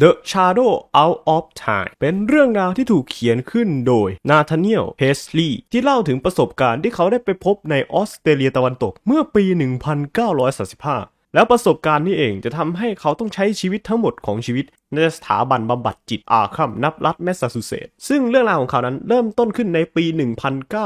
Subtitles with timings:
[0.00, 9.44] The Shadow Out of Time เป็นเรื่องราวที่ถูกเขียนขึ้นโดยนาธานียลเฮสลีย์ที่เล่าถึงประสบการณ์ที่เขาได้ไปพบในออสเตรเลียตะวันตกเมื่อปี
[10.40, 20.04] 1935 แล้วประสบการณ์นี้เองจะทำให้เขาต้องใช้ชีวิตทั้งหมดของชีวิต ในสถาบันบำบัดจิตอาร์คัม ณ รัฐแมสซาชูเซตส์ซึ่งเรื่องราวของเขานั้นเริ่มต้นขึ้นในปี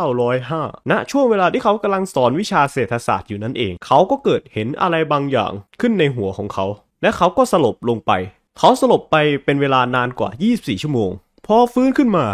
[0.05, 6.67] 1905 ณ ช่วงเวลาที่เขากำลังสอนวิชาเศรษฐศาสตร์อยู่นั่นเอง เขาก็เกิดเห็นอะไรบางอย่างขึ้นในหัวของเขา
[7.03, 8.13] และเขาก็สลบลงไป
[8.59, 11.11] เขาสลบไปเป็นเวลานานกว่า 24 ชั่วโมง
[11.47, 12.27] พอฟื้นขึ้นมา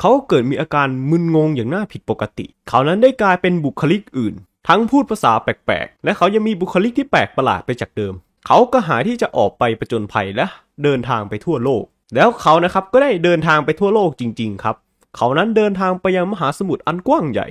[0.00, 4.34] เขาก็เกิดมีอาการมึนงงอย่างน่าผิดปกติ เขานั้นได้กลายเป็นบุคลิกอื่น
[4.68, 8.14] ทั้งพูดภาษาแปลกๆ และเขายังมีบุคลิกที่แปลกประหลาดไปจากเดิม
[8.46, 10.46] เขาก็หาที่จะออกไปประจนภัยและ
[10.82, 14.76] เดินทางไปทั่วโลก แล้วเขานะครับก็ได้เดินทางไปทั่วโลกจริง ๆ ครับ
[15.16, 17.48] เขานั้นเดินทางไปยังมหาสมุทรอันกว้างใหญ่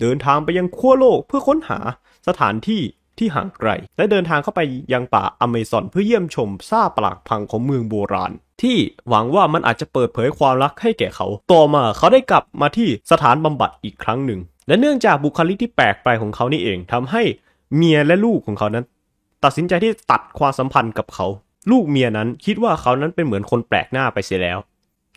[0.00, 1.78] เดินทางไปยังขั้วโลกเพื่อค้นหา
[2.28, 2.82] สถานที่
[3.18, 4.60] ที่ห่างไกล และเดินทางเข้าไป
[4.92, 8.76] ยังป่าอเมซอนเพื่อเยี่ยมชมซาปรักพังของเมืองโบราณ ที่
[9.08, 17.22] หวังว่ามันอาจจะเปิดเผยความรักให้แก่เขา ต่อมาเขาได้กลับมาที่สถานบำบัดอีกครั้งหนึ่ง และเนื่องจากบุคลิกที่แปลกไปของเขานี่เองทำให้
[17.74, 18.84] เมียและลูกของเขานั้น
[19.44, 21.26] ตัดสินใจที่ตัดความสัมพันธ์กับเขา
[21.70, 24.58] ลูกเมียนั้นคิดว่าเขานั้นเป็นเหมือนคนแปลกหน้าไปเสียแล้ว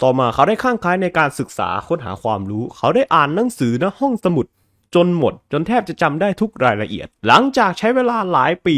[0.02, 4.46] ต่อมาเขาได้ข้างคล้ายในการศึกษาค้นหาความรู้ เขาได้อ่านหนังสือณห้องสมุด
[4.96, 8.76] จนหมด จนแทบจะจำได้ทุกรายละเอียด หลังจากใช้เวลาหลายปี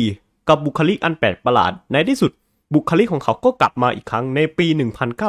[0.49, 2.31] กับบุคลิกอันแปลกประหลาด ในที่สุด
[2.73, 4.67] บุคลิกของเขาก็กลับมาอีกครั้งในปี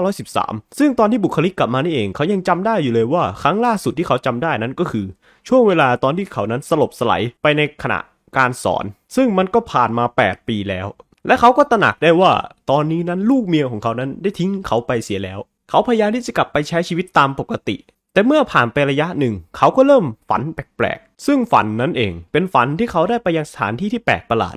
[0.09, 5.07] 1913 ซึ่งตอนที่บุคลิกกลับมานี่เองเขายังจำได้อยู่เลยว่าครั้งล่าสุดที่เขาจำได้นั้นก็คือ
[5.49, 7.99] ช่วงเวลาตอนที่เขานั้นสลบสลายไปในขณะ
[8.37, 8.85] การสอน
[9.17, 10.87] ซึ่งมันก็ผ่านมา 8 ปีแล้ว
[11.27, 12.33] และเขาก็ตระหนักได้ว่า
[12.71, 15.39] ตอนนี้นั้นลูกเมียของเขานั้นได้ทิ้งเขาไปเสียแล้ว
[15.71, 17.77] เขาพยายามที่จะกลับไปใช้ชีวิตตามปกติ
[18.15, 24.57] แต่เมื่อผ่านไประยะหนึ่ง เขาก็เริ่มฝันแปลกๆ ซึ่งฝันนั้นเองเป็นฝันที่เขาได้ไปยังสถานที่ที่แปลกประหลาด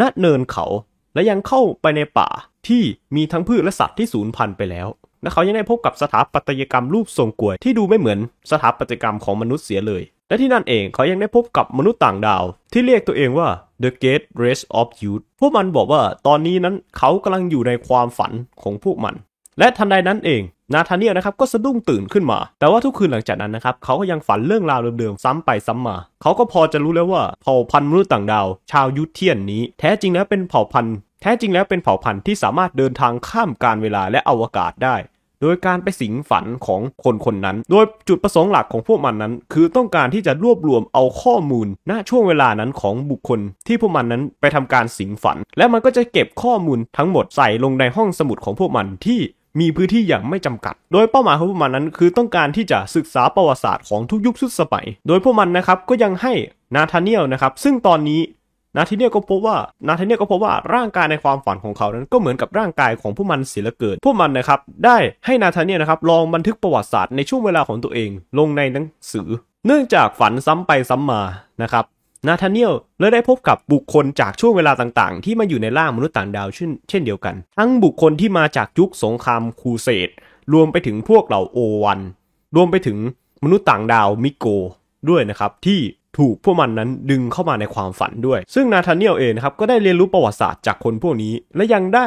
[0.00, 0.66] ณเนินเขา
[1.14, 2.28] และยังเข้าไปในป่า
[2.68, 2.82] ที่
[3.16, 4.88] มีทั้งพืชและสัตว์ที่สูญพันธุ์ไปแล้ว
[5.22, 8.18] และเขายังได้พบกับสถาปัตยกรรมรูปทรงกลวยที่ดูไม่เหมือน
[8.50, 13.48] สถาปัตยกรรมของมนุษย์เสียเลย และที่นั่นเองเขายังได้พบกับมนุษย์ต่างดาว ที่เรียกตัวเองว่า
[13.82, 18.32] The Great Race of Youth พวกมันบอกว่าตอนนี้นั้นเขากำลังอยู่ในความฝัน
[18.62, 19.14] ของพวกมัน
[19.58, 20.42] และทันใดนั้นเอง
[20.74, 34.96] นาธาเนียลนะครับก็สะดุ้งตื่นขึ้นมา แต่ว่าทุกคืนหลังจากนั้นนะครับเขาก็ยังฝันเรื่องราวเดิมๆซ้ำไปซ้ำมา เขาก็พอจะรู้แล้วว่าเผ่าพันธุ์มนุษย์ต่างดาว ชาวยุทธเทียนนี้ แท้จริงแล้วเป็นเผ่าพันธุ์แท้จริงแล้วเป็นเผ่าพันธุ์ที่สามารถเดินทางข้ามการเวลาและอวกาศได้
[35.42, 49.20] โดยการไปสิงฝันของคนคนนั้น โดยจุดประสงค์หลักของพวกมันนั้น คือต้องการที่จะรวบรวมเอาข้อมูล ณช่วงเวลานั้นของบุคคล ที่พวกมันนั้นไปทำการสิงฝัน และมันก็จะเก็บข้อมูลทั้งหมดใส่ลงในห้องสมุดของพวกมันที่
[49.60, 56.32] มีพื้นที่อย่างไม่จำกัด โดยเป้าหมายของพวกมันนั้น คือต้องการที่จะศึกษาประวัติศาสตร์ของทุกยุคทุกสมัย โดยพวกมันนะครับก็ยังให้
[56.74, 58.20] นาธาเนียลนะครับซึ่งตอนนี้
[58.76, 64.96] นาธาเนียลก็พบว่านาธาเนียลก็พบว่าร่างกายในความฝันของเขานั้นก็เหมือนกับร่างกายของพวกมันเสียเหลือเกินพวกมันนะครับได้
[65.26, 69.28] ให้นาธาเนียลนะครับลองบันทึกประวัติศาสตร์ในช่วงเวลาของตัวเอง ลงในหนังสือ
[69.66, 71.22] เนื่องจากฝันซ้ำไปซ้ำมา
[71.62, 71.84] นะครับ
[72.28, 80.08] นาธาเนียลเลยได้พบกับบุคคลจากช่วงเวลาต่างๆ ที่มาอยู่ในร่างมนุษย์ต่างดาวเช่นเช่นเดียวกัน ทั้งบุคคลที่มาจากยุคสงครามคูเสด
[80.52, 82.00] รวมไปถึงพวกเหล่าโอวัน
[82.56, 82.98] รวมไปถึง
[83.44, 84.46] มนุษย์ต่างดาวมิโก
[85.08, 85.80] ด้วยนะครับ ที่
[86.18, 92.06] ถูกพวกมันนั้นดึงเข้ามาในความฝันด้วย ซึ่งนาธาเนียลเองนะครับก็ได้เรียนรู้ประวัติศาสตร์จากคนพวกนี้ และยังได้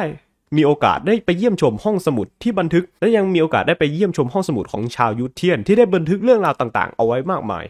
[0.56, 7.64] มีโอกาสได้ไปเยี่ยมชมห้องสมุดที่บันทึก และยังมีโอกาสได้ไปเยี่ยมชมห้องสมุดของชาว Yithian ที่ได้บันทึกเรื่องราวต่างๆ เอาไว้มากมาย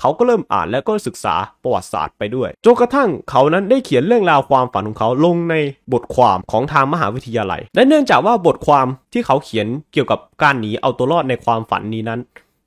[0.00, 5.54] เขาก็เริ่มอ่านและก็ศึกษาประวัติศาสตร์ไปด้วยจนกระทั่งเขานั้นได้เขียนเรื่องราวความฝันของเขาลงใน
[5.92, 12.20] บทความของทางมหาวิทยาลัย และเนื่องจากว่าบทความที่เขาเขียนเกี่ยวกับการหนีเอาตัวรอดในความฝันนี้นั้น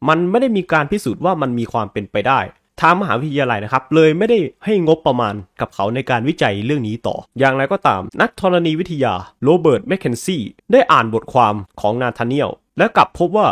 [0.07, 2.39] มันไม่ได้มีการพิสูจน์ว่ามันมีความเป็นไปได้
[2.81, 9.13] ทางมหาวิทยาลัยนะครับเลยไม่ได้ให้งบประมาณกับเขาในการวิจัยเรื่องนี้ต่อ อย่างไรก็ตาม นักธรณีวิทยา
[9.43, 13.47] โรเบิร์ตแมคเคนซี่ได้อ่านบทความของนาธาเนียลและกลับพบว่า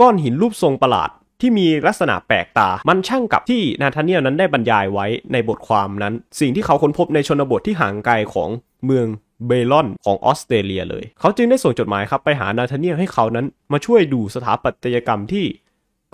[0.00, 1.10] ก้อนหินรูปทรงประหลาด
[1.40, 8.48] ที่มีลักษณะแปลกตา มันช่างกับที่นาธาเนียลนั้นได้บรรยายไว้ในบทความนั้น สิ่งที่เขาค้นพบในชนบทที่ห่างไกลของ
[8.84, 9.06] เมือง
[9.46, 15.44] เบลอนของออสเตรเลียเลย เขาจึงได้ส่งจดหมายครับไปหานาธาเนียลให้เขานั้นมาช่วยดูสถาปัตยกรรมที่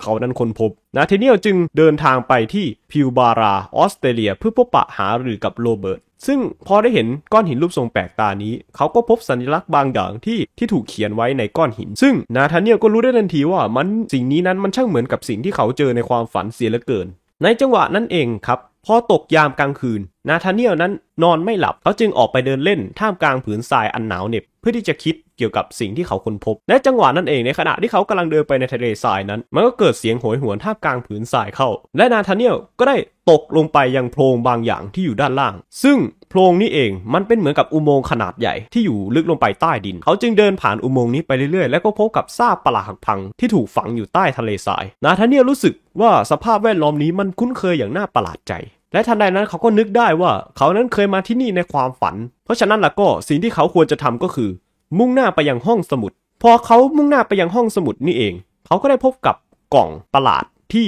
[0.03, 17.07] เขานั้นค้นพบ นาธาเนียลจึงเดินทางไปที่พิลบาราออสเตรเลียเพื่อพบปะหารือกับโรเบิร์ตซึ่งพอได้เห็นก้อนหินรูปทรงแปลกตานี้ เขาก็พบสัญลักษณ์บางอย่างที่ที่ถูกเขียนไว้ในก้อนหิน ซึ่งนาธาเนียลก็รู้ได้ทันทีว่ามันสิ่งนี้นั้นมันช่างเหมือนกับสิ่งที่เขาเจอในความฝันเสียเหลือเกิน
[17.43, 20.91] ในจังหวะนั้นเองครับ พอตกยามกลางคืน นาธาเนียลนั้น
[21.23, 32.97] นอนไม่หลับ เขาจึงออกไปเดินเล่นท่ามกลางผืนทรายอันหนาวเหน็บ เพื่อที่จะคิดเกี่ยวกับสิ่งที่เขาค้นพบ และจังหวะนั้นเองในขณะที่เขากำลังเดินไปในทะเลทรายนั้น มันก็เกิดเสียงโหยหวนท่ามกลางผืนทรายเข้า และนาธาเนียลก็ได้
[33.31, 35.53] ตกลงไปยังโพรงบางอย่างที่อยู่ด้านล่าง
[35.83, 35.97] ซึ่ง
[36.29, 48.53] โพรงนี้เองมันเป็นเหมือนกับอุโมงค์ขนาดใหญ่ที่อยู่ลึกลงไปใต้ดิน เขาจึงเดินผ่านอุโมงค์นี้ไปเรื่อยๆ แล้วก็พบกับซากปลาหักพังที่ถูกฝังอยู่ใต้ทะเลทราย นาธาเนียลรู้สึกว่าสภาพแวดล้อมนี้มันคุ้นเคยอย่างน่าประหลาดใจ
[48.93, 54.49] และทันใดนั้นเขาก็นึกได้ว่าเขานั้นเคยมาที่นี่ในความฝัน เพราะฉะนั้นล่ะก็สิ่งที่เขาควรจะทำก็คือ
[54.97, 56.11] มุ่งหน้าไปยังห้องสมุด
[56.41, 58.33] พอเขามุ่งหน้าไปยังห้องสมุดนี่เอง
[58.67, 59.35] เขาก็ได้พบกับ
[59.73, 60.43] กล่องประหลาด
[60.73, 60.87] ที่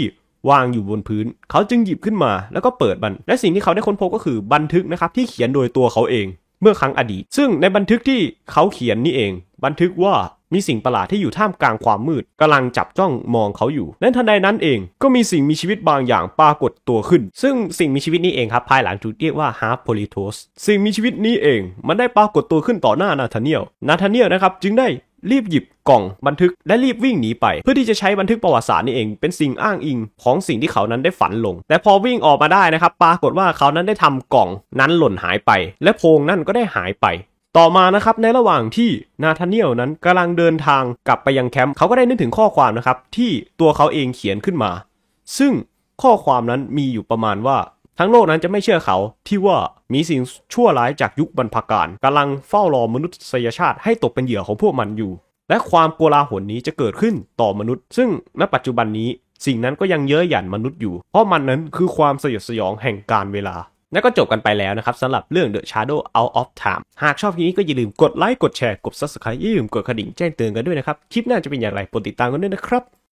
[0.50, 6.28] วางอยู่บนพื้น เขาจึงหยิบขึ้นมาแล้วก็เปิดมัน และสิ่งที่เขาได้ค้นพบก็คือบันทึกนะครับที่เขียนโดยตัวเขาเอง
[6.62, 8.19] เมื่อครั้งอดีต ซึ่งในบันทึกที่
[8.51, 9.31] เขาเขียนนี่เอง
[9.66, 10.16] บันทึกว่า
[10.56, 20.36] มีสิ่งประหลาดที่อยู่ท่ามกลางความมืดกำลังจับจ้องมองเขาอยู่และทันใดนั้นเองก็มีสิ่งมีชีวิตบางอย่างปรากฏตัวขึ้น ซึ่งสิ่งมีชีวิตนี้เองครับภายหลังถูกเรียกว่า half polypous
[20.66, 24.88] สิ่งมีชีวิตนี้เอง มันได้ปรากฏตัวขึ้นต่อหน้านาธาเนียลนาธาเนียลนะครับจึงได้
[25.31, 34.50] รีบหยิบกล่องบันทึกและรีบวิ่งหนีไป เพื่อที่จะใช้บันทึกประวัติศาสตร์นี่เองเป็นสิ่งอ้างอิงของสิ่งที่เขานั้นได้ฝันลง แต่พอวิ่งออกมาได้นะครับ ปรากฏว่าเขานั้นได้ทำกล่อง
[34.80, 35.51] นั้นหล่นหายไป
[35.84, 37.06] และโพงนั่นก็ได้หายไป
[37.60, 38.90] ต่อมานะครับในระหว่างที่
[39.24, 44.72] นาธาเนียลนั้นกำลังเดินทางกลับไปยังแคมป์เขาก็ได้นึกถึงข้อความนะครับที่ตัวเขาเองเขียนขึ้นมา
[45.38, 45.54] ซึ่ง
[46.02, 47.57] ข้อความนั้นมีอยู่ประมาณว่า
[48.00, 48.98] ทั้งโลกนั้นจะไม่เชื่อเขา
[49.28, 49.57] ที่ว่า
[49.94, 50.22] มีสิ่ง
[50.54, 55.12] ชั่วร้ายจากยุคบรรพกาลกำลังเฝ้ารอมนุษยชาติให้ตกเป็นเหยื่อของพวกมันอยู่
[55.50, 58.10] และความโกลาหลนี้จะเกิดขึ้นต่อมนุษย์ ซึ่ง
[58.40, 59.10] ณปัจจุบันนี้
[59.46, 63.56] สิ่งนั้นก็ยังเย้ยหยันมนุษย์อยู่ เพราะมันนั้นคือความสยดสยองแห่งการเวลา
[63.95, 72.83] และก็จบกันไปแล้วนะครับสำหรับเรื่อง The Shadow Out of Time หากชอบคลิปนี้ก็อย่าลืมกดไลค์กดแชร์กด Subscribe อย่าลืมกดกระดิ่งแจ้งเตือนกันด้วยนะครับ คลิปหน้าจะเป็นอย่างไรโปรดติดตามกันด้วยนะครับ